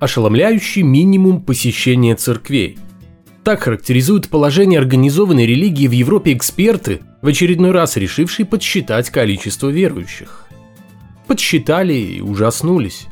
[0.00, 2.78] ошеломляющий минимум посещения церквей.
[3.44, 10.46] Так характеризуют положение организованной религии в Европе эксперты, в очередной раз решившие подсчитать количество верующих.
[11.26, 13.06] Подсчитали и ужаснулись.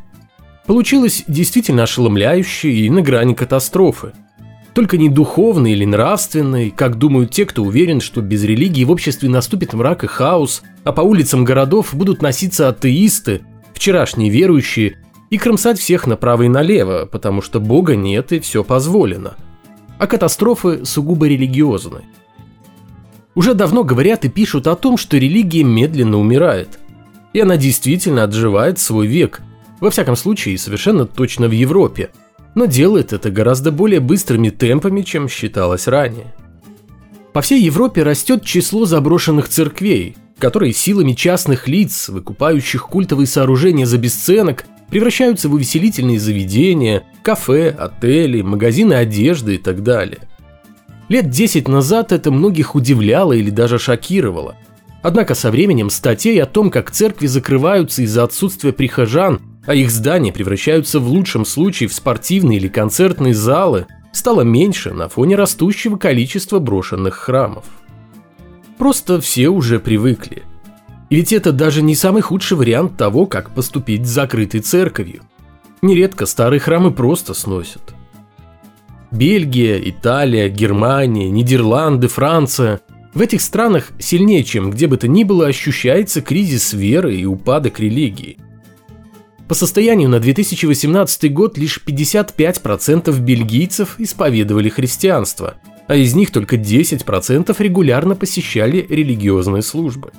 [0.66, 4.12] Получилось действительно ошеломляюще и на грани катастрофы.
[4.74, 9.28] Только не духовный или нравственный, как думают те, кто уверен, что без религии в обществе
[9.28, 13.42] наступит мрак и хаос, а по улицам городов будут носиться атеисты,
[13.74, 14.98] вчерашние верующие,
[15.30, 19.36] и кромсать всех направо и налево, потому что Бога нет и все позволено.
[19.98, 22.02] А катастрофы сугубо религиозны.
[23.34, 26.78] Уже давно говорят и пишут о том, что религия медленно умирает.
[27.32, 29.42] И она действительно отживает свой век,
[29.80, 32.10] во всяком случае, совершенно точно в Европе,
[32.54, 36.34] но делает это гораздо более быстрыми темпами, чем считалось ранее.
[37.32, 43.98] По всей Европе растет число заброшенных церквей, которые силами частных лиц, выкупающих культовые сооружения за
[43.98, 50.20] бесценок, превращаются в увеселительные заведения, кафе, отели, магазины одежды и так далее.
[51.08, 54.56] Лет 10 назад это многих удивляло или даже шокировало.
[55.02, 60.32] Однако со временем статей о том, как церкви закрываются из-за отсутствия прихожан, а их здания
[60.32, 66.58] превращаются в лучшем случае в спортивные или концертные залы, стало меньше на фоне растущего количества
[66.58, 67.64] брошенных храмов.
[68.76, 70.42] Просто все уже привыкли.
[71.10, 75.22] Ведь это даже не самый худший вариант того, как поступить с закрытой церковью.
[75.80, 77.94] Нередко старые храмы просто сносят.
[79.10, 82.80] Бельгия, Италия, Германия, Нидерланды, Франция–
[83.14, 87.80] в этих странах сильнее, чем где бы то ни было, ощущается кризис веры и упадок
[87.80, 88.38] религии.
[89.48, 95.54] По состоянию на 2018 год лишь 55% бельгийцев исповедовали христианство,
[95.86, 100.12] а из них только 10% регулярно посещали религиозные службы.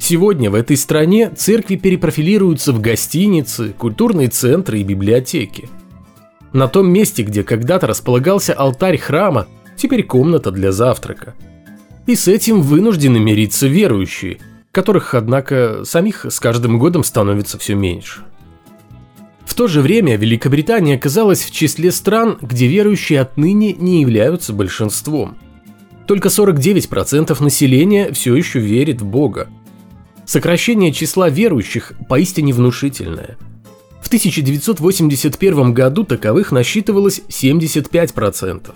[0.00, 5.68] Сегодня в этой стране церкви перепрофилируются в гостиницы, культурные центры и библиотеки.
[6.54, 11.34] На том месте, где когда-то располагался алтарь храма, теперь комната для завтрака.
[12.06, 14.38] И с этим вынуждены мириться верующие,
[14.72, 18.22] которых, однако, самих с каждым годом становится все меньше.
[19.44, 25.36] В то же время Великобритания оказалась в числе стран, где верующие отныне не являются большинством.
[26.06, 29.48] Только 49% населения все еще верит в Бога.
[30.30, 33.36] Сокращение числа верующих поистине внушительное.
[34.00, 38.70] В 1981 году таковых насчитывалось 75%.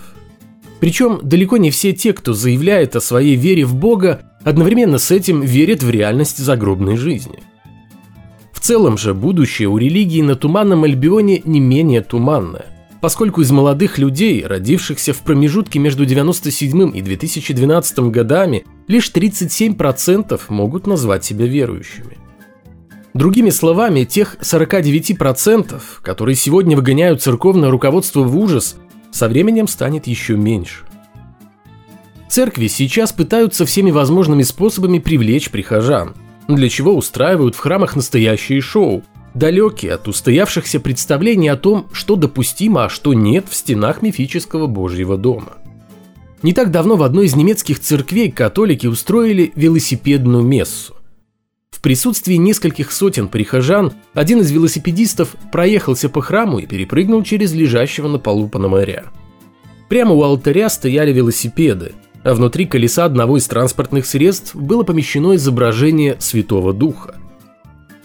[0.81, 5.43] Причем далеко не все те, кто заявляет о своей вере в Бога, одновременно с этим
[5.43, 7.38] верят в реальность загробной жизни–
[8.64, 12.64] целом же будущее у религии на Туманном Альбионе не менее туманное,
[13.04, 20.87] поскольку из молодых людей, родившихся в промежутке между 97 и 2012 годами, лишь 37% могут
[20.87, 22.16] назвать себя верующими.
[23.12, 28.76] Другими словами, тех 49%, которые сегодня выгоняют церковное руководство в ужас,
[29.12, 30.87] со временем станет еще меньше.
[32.31, 36.14] Церкви сейчас пытаются всеми возможными способами привлечь прихожан–
[36.48, 39.03] для чего устраивают в храмах настоящие шоу,
[39.34, 45.18] далекие от устоявшихся представлений о том, что допустимо, а что нет в стенах мифического Божьего
[45.18, 45.54] дома.
[46.42, 50.94] Не так давно в одной из немецких церквей католики устроили велосипедную мессу.
[51.70, 58.08] В присутствии нескольких сотен прихожан один из велосипедистов проехался по храму и перепрыгнул через лежащего
[58.08, 59.04] на полу пономаря.
[59.88, 66.16] Прямо у алтаря стояли велосипеды, а внутри колеса одного из транспортных средств было помещено изображение
[66.20, 67.16] Святого Духа.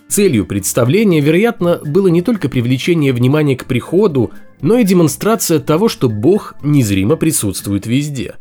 [0.09, 6.09] Целью представления, вероятно, было не только привлечение внимания к приходу, но и демонстрация того, что
[6.09, 8.36] Бог незримо присутствует везде.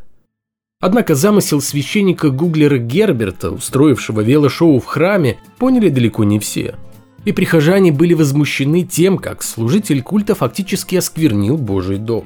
[0.80, 6.76] Однако замысел священника Гуглера Герберта, устроившего велошоу в храме, поняли далеко не все.
[7.26, 12.24] И прихожане были возмущены тем, как служитель культа фактически осквернил Божий дом.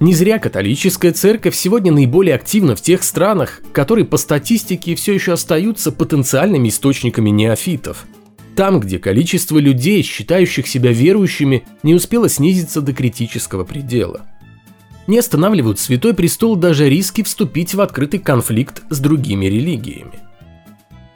[0.00, 5.32] Не зря католическая церковь сегодня наиболее активна в тех странах, которые по статистике все еще
[5.32, 8.06] остаются потенциальными источниками неофитов.
[8.54, 14.22] Там, где количество людей, считающих себя верующими, не успело снизиться до критического предела.
[15.08, 20.20] Не останавливают Святой Престол даже риски вступить в открытый конфликт с другими религиями.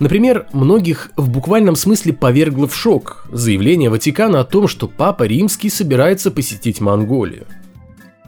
[0.01, 5.71] Например, многих в буквальном смысле повергло в шок заявление Ватикана о том, что Папа Римский
[5.71, 7.47] собирается посетить Монголию–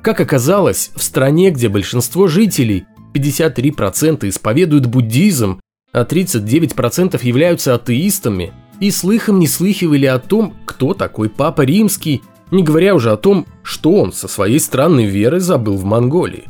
[0.05, 2.85] как оказалось, в стране, где большинство жителей,
[3.15, 5.61] 53% исповедуют буддизм,
[5.93, 12.63] а 39% являются атеистами, и слыхом не слыхивали о том, кто такой Папа Римский, не
[12.63, 16.45] говоря уже о том, что он со своей странной верой забыл в Монголии.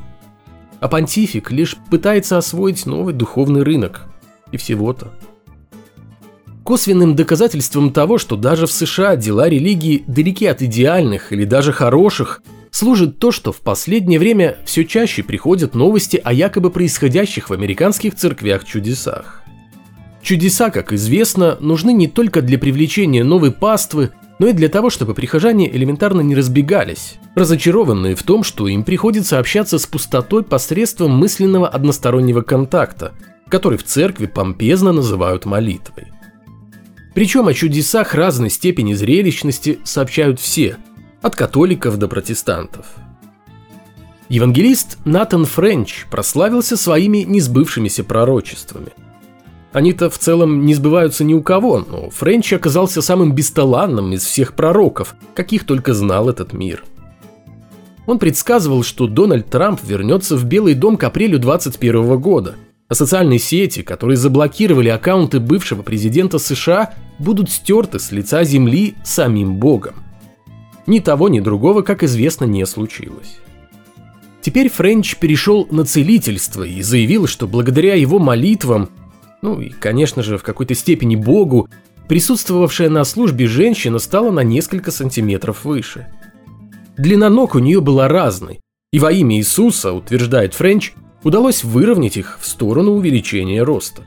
[0.81, 4.07] А понтифик лишь пытается освоить новый духовный рынок.
[4.51, 5.13] И всего-то.
[6.65, 12.43] Косвенным доказательством того, что даже в США дела религии далеки от идеальных или даже хороших,
[12.75, 18.17] служит то, что в последнее время все чаще приходят новости о якобы происходящих в американских
[18.17, 19.43] церквях чудесах.
[20.23, 24.11] Чудеса, как известно, нужны не только для привлечения новой паствы,
[24.41, 29.39] но и для того, чтобы прихожане элементарно не разбегались, разочарованные в том, что им приходится
[29.39, 33.13] общаться с пустотой посредством мысленного одностороннего контакта,
[33.49, 36.09] который в церкви помпезно называют молитвой.
[37.15, 40.77] Причем о чудесах разной степени зрелищности сообщают все,
[41.25, 42.85] от католиков до протестантов.
[44.29, 48.89] Евангелист Натан Френч прославился своими несбывшимися пророчествами.
[49.73, 54.53] Они-то в целом не сбываются ни у кого, но Френч оказался самым бесталанным из всех
[54.53, 56.85] пророков, каких только знал этот мир.
[58.07, 62.55] Он предсказывал, что Дональд Трамп вернется в Белый дом к апрелю 2021 года–
[62.87, 69.57] а социальные сети, которые заблокировали аккаунты бывшего президента США, будут стерты с лица земли самим
[69.57, 69.95] Богом.
[70.87, 73.39] Ни того, ни другого, как известно, не случилось.
[74.43, 78.91] Теперь Френч перешел на целительство и заявил, что благодаря его молитвам,
[79.41, 81.69] ну и, конечно же, в какой-то степени Богу,
[82.09, 86.09] присутствовавшая на службе женщина стала на несколько сантиметров выше.
[86.99, 88.61] Длина ног у нее была разной,
[88.93, 90.93] и во имя Иисуса, утверждает Френч,
[91.23, 94.03] удалось выровнять их в сторону увеличения роста.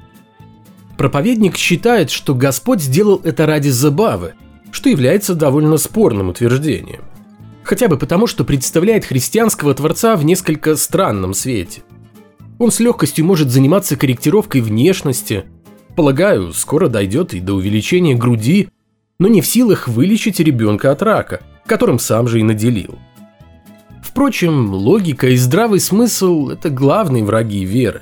[0.97, 4.35] Проповедник считает, что Господь сделал это ради забавы,
[4.71, 7.01] что является довольно спорным утверждением.
[7.63, 11.81] Хотя бы потому, что представляет христианского Творца в несколько странном свете.
[12.59, 15.45] Он с легкостью может заниматься корректировкой внешности,
[15.95, 18.69] полагаю, скоро дойдет и до увеличения груди,
[19.19, 22.97] но не в силах вылечить ребенка от рака, которым сам же и наделил.
[24.01, 28.01] Впрочем, логика и здравый смысл– это главные враги веры,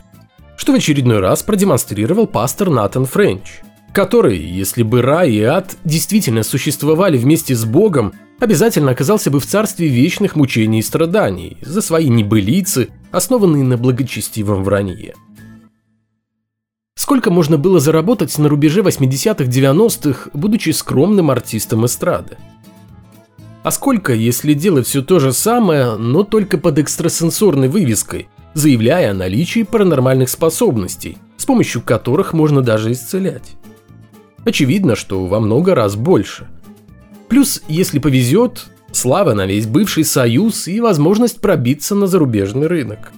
[0.56, 3.62] что в очередной раз продемонстрировал пастор Натан Френч,
[3.96, 8.12] который, если бы рай и ад действительно существовали вместе с Богом,
[8.42, 14.66] обязательно оказался бы в царстве вечных мучений и страданий за свои небылицы, основанные на благочестивом
[14.66, 15.16] вранье.
[16.98, 22.38] Сколько можно было заработать на рубеже 80-х-90-х, будучи скромным артистом эстрады?
[23.64, 29.14] А сколько, если делать все то же самое, но только под экстрасенсорной вывеской, заявляя о
[29.14, 33.56] наличии паранормальных способностей, с помощью которых можно даже исцелять?
[34.46, 36.48] Очевидно, что во много раз больше.
[37.28, 43.12] Плюс, если повезет, слава на весь бывший союз и возможность пробиться на зарубежный рынок.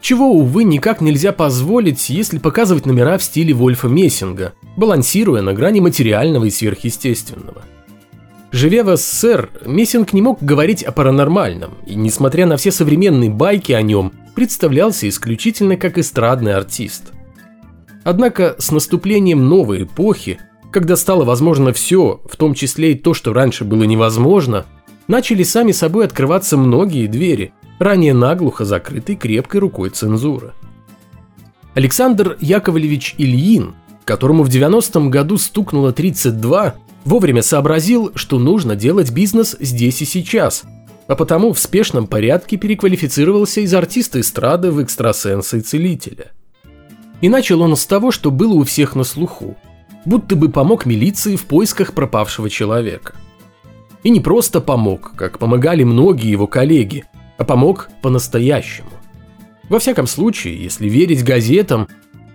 [0.00, 5.80] Чего, увы, никак нельзя позволить, если показывать номера в стиле Вольфа Мессинга, балансируя на грани
[5.80, 7.62] материального и сверхъестественного.
[8.52, 13.72] Живя в СССР, Мессинг не мог говорить о паранормальном, и несмотря на все современные байки
[13.72, 17.12] о нем, представлялся исключительно как эстрадный артист.
[18.02, 20.40] Однако с наступлением новой эпохи,
[20.70, 24.66] когда стало возможно все, в том числе и то, что раньше было невозможно,
[25.08, 30.52] начали сами собой открываться многие двери, ранее наглухо закрытой крепкой рукой цензуры.
[31.74, 33.74] Александр Яковлевич Ильин,
[34.04, 36.74] которому в 90-м году стукнуло 32,
[37.04, 40.64] Вовремя сообразил, что нужно делать бизнес здесь и сейчас,
[41.06, 46.32] а потому в спешном порядке переквалифицировался из артиста эстрады в экстрасенса и целителя.
[47.20, 49.56] И начал он с того, что было у всех на слуху,
[50.04, 53.14] будто бы помог милиции в поисках пропавшего человека.
[54.02, 57.04] И не просто помог, как помогали многие его коллеги,
[57.36, 58.90] а помог по-настоящему.
[59.68, 61.88] Во всяком случае, если верить газетам,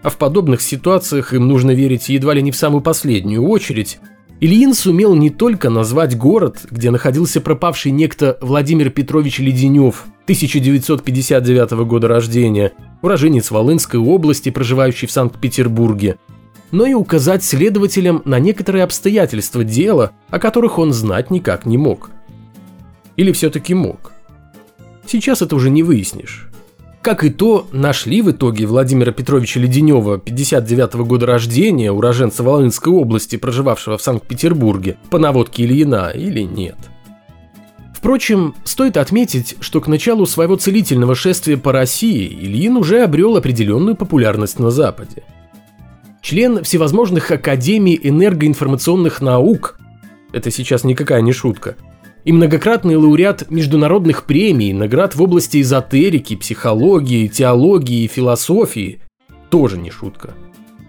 [0.03, 3.99] а в подобных ситуациях им нужно верить едва ли не в самую последнюю очередь,
[4.41, 12.07] Ильин сумел не только назвать город, где находился пропавший некто Владимир Петрович Леденев, 1959 года
[12.07, 16.17] рождения, уроженец Волынской области, проживающий в Санкт-Петербурге,
[16.71, 22.09] но и указать следователям на некоторые обстоятельства дела, о которых он знать никак не мог.
[23.15, 24.11] Или все-таки мог.
[25.05, 26.49] Сейчас это уже не выяснишь.
[27.01, 32.91] Как и то, нашли в итоге Владимира Петровича Леденева, 59 -го года рождения, уроженца Волынской
[32.91, 36.77] области, проживавшего в Санкт-Петербурге, по наводке Ильина или нет.
[37.93, 43.95] Впрочем, стоит отметить, что к началу своего целительного шествия по России Ильин уже обрел определенную
[43.95, 45.23] популярность на Западе.
[46.25, 49.77] Член всевозможных академий энергоинформационных наук,
[50.33, 51.75] это сейчас никакая не шутка,
[52.23, 59.01] и многократный лауреат международных премий, наград в области эзотерики, психологии, теологии и философии.
[59.51, 60.33] Тоже не шутка.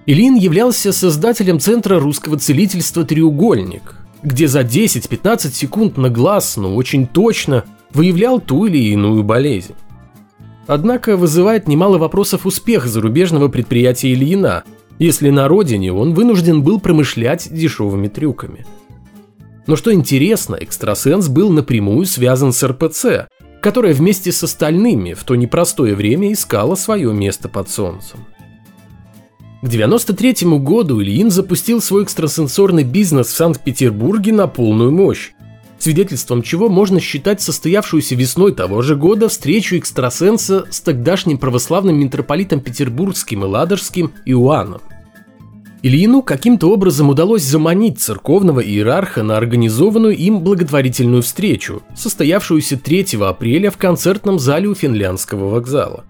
[0.06, 7.06] Илин являлся создателем Центра русского целительства «Треугольник», где за 10-15 секунд на глаз, но очень
[7.06, 9.74] точно, выявлял ту или иную болезнь.
[10.66, 14.64] Однако вызывает немало вопросов успех зарубежного предприятия Ильина,
[14.98, 18.66] если на родине он вынужден был промышлять дешевыми трюками.
[19.66, 23.28] Но что интересно, экстрасенс был напрямую связан с РПЦ,
[23.60, 28.20] которая вместе с остальными в то непростое время искала свое место под солнцем.
[29.62, 35.32] К 93 году Ильин запустил свой экстрасенсорный бизнес в Санкт-Петербурге на полную мощь,
[35.78, 42.60] свидетельством чего можно считать состоявшуюся весной того же года встречу экстрасенса с тогдашним православным митрополитом
[42.60, 44.80] Петербургским и Ладожским Иоанном.
[45.82, 53.70] Ильину каким-то образом удалось заманить церковного иерарха на организованную им благотворительную встречу, состоявшуюся 3 апреля
[53.70, 56.04] в концертном зале у финляндского вокзала.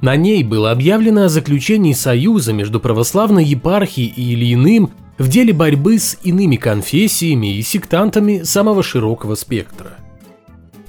[0.00, 5.98] На ней было объявлено о заключении союза между православной епархией и Ильиным в деле борьбы
[5.98, 9.98] с иными конфессиями и сектантами самого широкого спектра.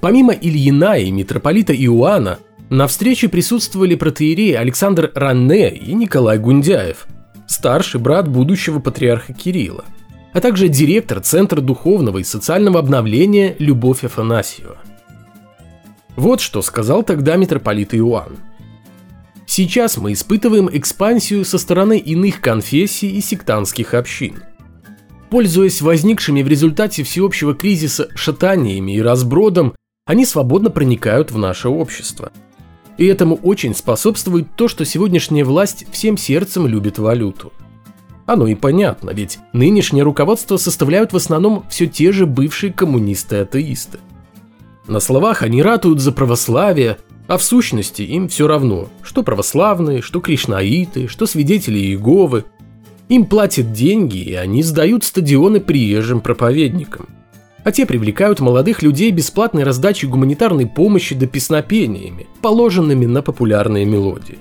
[0.01, 2.39] Помимо Ильина и митрополита Иоанна,
[2.69, 7.05] на встрече присутствовали протеереи Александр Ранне и Николай Гундяев,
[7.47, 9.85] старший брат будущего патриарха Кирилла,
[10.33, 14.77] а также директор Центра духовного и социального обновления Любовь Афанасьева.
[16.15, 18.37] Вот что сказал тогда митрополит Иоанн.
[19.45, 24.43] Сейчас мы испытываем экспансию со стороны иных конфессий и сектантских общин.
[25.29, 29.75] Пользуясь возникшими в результате всеобщего кризиса шатаниями и разбродом,
[30.05, 32.31] они свободно проникают в наше общество.
[32.97, 37.51] И этому очень способствует то, что сегодняшняя власть всем сердцем любит валюту.
[38.25, 43.99] Оно и понятно, ведь нынешнее руководство составляют в основном все те же бывшие коммунисты-атеисты.
[44.87, 46.97] На словах они ратуют за православие,
[47.27, 52.45] а в сущности им все равно, что православные, что кришнаиты, что свидетели Иеговы.
[53.09, 57.09] Им платят деньги, и они сдают стадионы приезжим проповедникам.
[57.63, 64.37] А те привлекают молодых людей бесплатной раздачей гуманитарной помощи до песнопениями, положенными на популярные мелодии.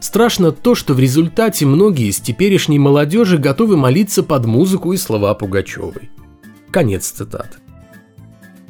[0.00, 5.34] Страшно то, что в результате многие из теперешней молодежи готовы молиться под музыку и слова
[5.34, 6.10] Пугачевой.
[6.70, 7.63] Конец цитаты.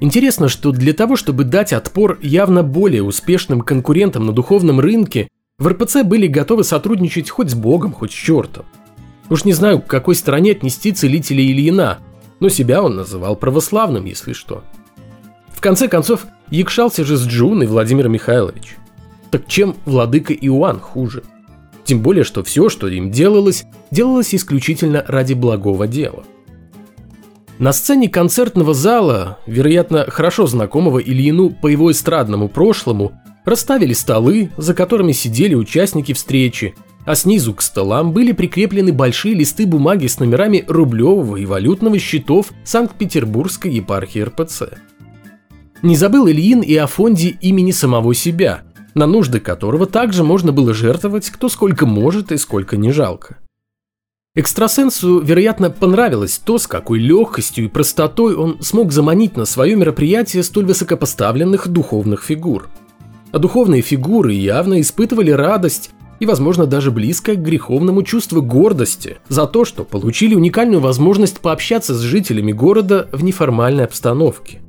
[0.05, 5.67] Интересно, что для того, чтобы дать отпор явно более успешным конкурентам на духовном рынке, в
[5.67, 8.67] РПЦ были готовы сотрудничать хоть с Богом, хоть с чертом.
[9.31, 12.01] Уж не знаю, к какой стороне отнести целителя Ильина,
[12.39, 14.63] но себя он называл православным, если что.
[15.49, 18.77] В конце концов, якшался же с Джуной Владимир Михайлович.
[19.31, 21.23] Так чем владыка Иоанн хуже?
[21.85, 26.25] Тем более, что все, что им делалось, делалось исключительно ради благого дела.
[27.59, 33.13] На сцене концертного зала, вероятно, хорошо знакомого Ильину по его эстрадному прошлому,
[33.45, 39.67] расставили столы, за которыми сидели участники встречи, а снизу к столам были прикреплены большие листы
[39.67, 44.63] бумаги с номерами рублевого и валютного счетов Санкт-Петербургской епархии РПЦ.
[45.83, 48.63] Не забыл Ильин и о фонде имени самого себя,
[48.95, 53.37] на нужды которого также можно было жертвовать кто сколько может и сколько не жалко.
[54.37, 60.43] Экстрасенсу, вероятно, понравилось то, с какой легкостью и простотой он смог заманить на свое мероприятие
[60.43, 62.69] столь высокопоставленных духовных фигур.
[63.31, 69.47] А духовные фигуры явно испытывали радость и, возможно, даже близкое к греховному чувству гордости за
[69.47, 74.61] то, что получили уникальную возможность пообщаться с жителями города в неформальной обстановке.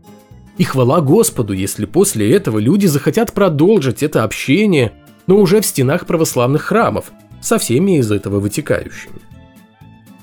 [0.59, 4.91] И хвала Господу, если после этого люди захотят продолжить это общение,
[5.25, 9.24] но уже в стенах православных храмов, со всеми из этого вытекающими.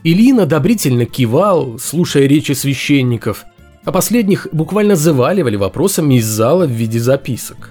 [0.04, 3.44] Ильин одобрительно кивал, слушая речи священников,
[3.84, 7.70] а последних буквально заваливали вопросами из зала в виде записок.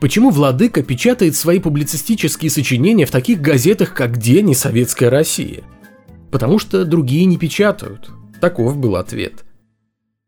[0.00, 5.62] Почему владыка печатает свои публицистические сочинения в таких газетах, как «День» и «Советская Россия»?
[6.30, 8.10] Потому что другие не печатают.
[8.40, 9.44] Таков был ответ.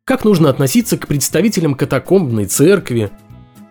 [0.04, 3.11] Как нужно относиться к представителям катакомбной церкви?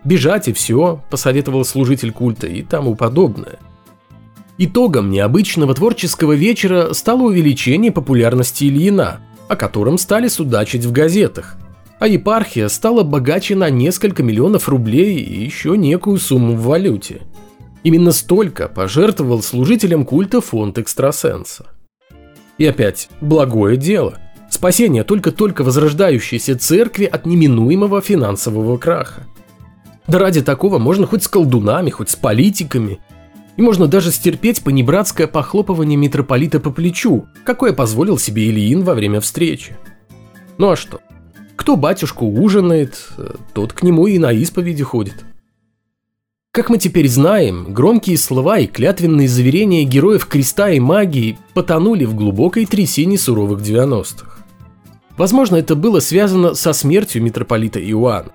[0.02, 3.60] Бежать и все, посоветовал служитель культа и тому подобное–
[4.56, 11.56] Итогом необычного творческого вечера стало увеличение популярности Ильина, о котором стали судачить в газетах.
[11.98, 17.22] А епархия стала богаче на несколько миллионов рублей и еще некую сумму в валюте.
[17.82, 21.66] Именно столько пожертвовал служителям культа фонд экстрасенса.
[22.56, 24.18] И опять, благое дело.
[24.50, 29.24] Спасение только-только возрождающейся церкви от неминуемого финансового краха.
[30.06, 33.00] Да ради такого можно хоть с колдунами, хоть с политиками–
[33.56, 39.20] и можно даже стерпеть понебратское похлопывание митрополита по плечу, какое позволил себе Ильин во время
[39.20, 39.76] встречи.
[40.58, 41.00] Ну а что?
[41.56, 43.08] Кто батюшку ужинает,
[43.52, 45.24] тот к нему и на исповеди ходит.
[46.50, 52.14] Как мы теперь знаем, громкие слова и клятвенные заверения героев креста и магии потонули в
[52.14, 54.44] глубокой трясине суровых 90-х.
[55.16, 58.30] Возможно, это было связано со смертью митрополита Иоанна.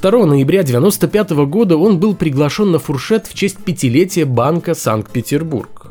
[0.00, 5.90] 2 ноября 1995 года он был приглашен на фуршет в честь пятилетия Банка Санкт-Петербург.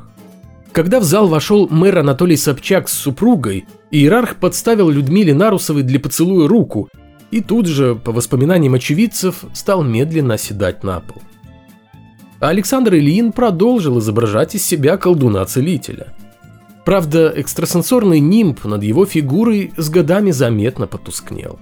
[0.72, 6.48] Когда в зал вошел мэр Анатолий Собчак с супругой, иерарх подставил Людмиле Нарусовой для поцелуя
[6.48, 6.90] руку
[7.32, 11.22] и тут же, по воспоминаниям очевидцев, стал медленно оседать на пол.
[12.40, 16.14] Александр Ильин продолжил изображать из себя колдуна-целителя.
[16.86, 21.60] Правда, экстрасенсорный нимб над его фигурой с годами заметно потускнел.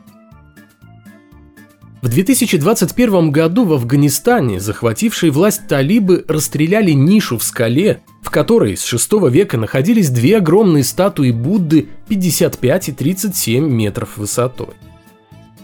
[2.02, 8.84] В 2021 году в Афганистане захватившие власть талибы расстреляли нишу в скале, в которой с
[8.84, 14.75] 6 века находились две огромные статуи Будды 55 и 37 метров высотой.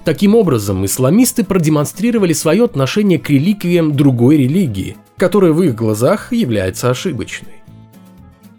[0.03, 6.89] Таким образом, исламисты продемонстрировали свое отношение к реликвиям другой религии, которая в их глазах является
[6.89, 7.61] ошибочной.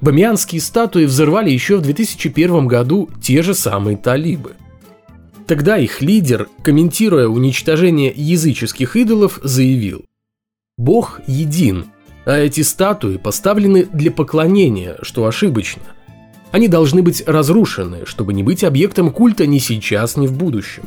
[0.00, 4.52] Бамианские статуи взорвали еще в 2001 году те же самые талибы.
[5.46, 10.04] Тогда их лидер, комментируя уничтожение языческих идолов, заявил
[10.78, 11.87] «Бог един,
[12.25, 15.82] а эти статуи поставлены для поклонения, что ошибочно.
[16.52, 20.84] Они должны быть разрушены, чтобы не быть объектом культа ни сейчас, ни в будущем».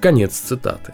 [0.00, 0.92] Конец цитаты.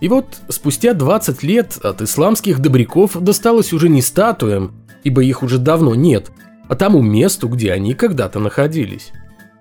[0.00, 5.58] И вот спустя 20 лет от исламских добряков досталось уже не статуям, ибо их уже
[5.58, 6.30] давно нет,
[6.68, 9.10] а тому месту, где они когда-то находились.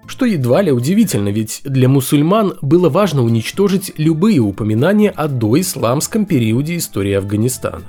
[0.08, 6.78] Что едва ли удивительно, ведь для мусульман было важно уничтожить любые упоминания о доисламском периоде
[6.78, 7.84] истории Афганистана.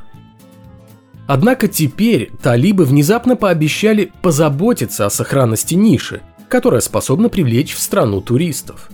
[1.29, 8.91] Однако теперь талибы внезапно пообещали позаботиться о сохранности ниши, которая способна привлечь в страну туристов.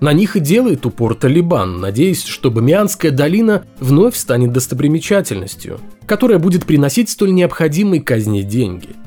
[0.00, 6.64] На них и делает упор Талибан, надеясь, что Бамианская долина вновь станет достопримечательностью, которая будет
[6.64, 8.90] приносить столь необходимые казни деньги–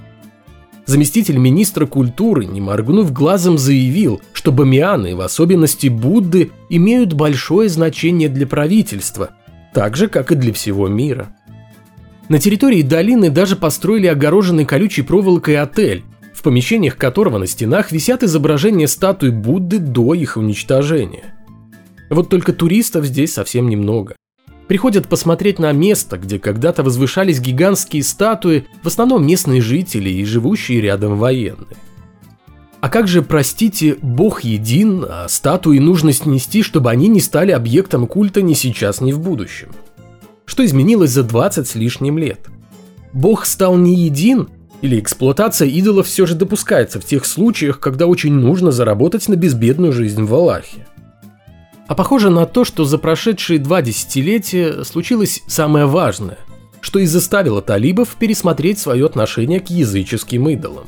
[0.90, 8.28] Заместитель министра культуры, не моргнув глазом, заявил, что бамианы, в особенности Будды, имеют большое значение
[8.28, 9.30] для правительства,
[9.72, 11.30] так же, как и для всего мира.
[12.28, 18.24] На территории долины даже построили огороженный колючей проволокой отель, в помещениях которого на стенах висят
[18.24, 21.36] изображения статуй Будды до их уничтожения.
[22.10, 24.16] Вот только туристов здесь совсем немного
[24.70, 30.80] приходят посмотреть на место, где когда-то возвышались гигантские статуи, в основном местные жители и живущие
[30.80, 31.76] рядом военные.
[32.80, 38.06] А как же, простите, Бог един, а статуи нужно снести, чтобы они не стали объектом
[38.06, 39.70] культа ни сейчас, ни в будущем?
[40.46, 42.48] Что изменилось за 20 с лишним лет?
[43.12, 44.50] Бог стал не един,
[44.84, 49.94] или эксплуатация идолов все же допускается в тех случаях, когда очень нужно заработать на безбедную
[49.94, 50.86] жизнь в Аллахе?
[51.90, 56.38] А похоже на то, что за прошедшие два десятилетия случилось самое важное,
[56.82, 60.86] что и заставило талибов пересмотреть свое отношение к языческим идолам.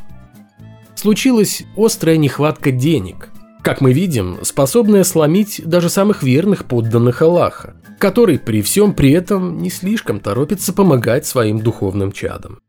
[0.93, 3.29] Случилась острая нехватка денег,
[3.63, 9.57] как мы видим, способная сломить даже самых верных подданных Аллаха, который при всем при этом
[9.57, 12.59] не слишком торопится помогать своим духовным чадам.